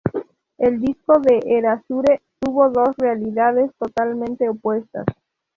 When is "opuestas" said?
4.49-5.05